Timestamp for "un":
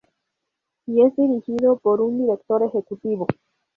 2.01-2.17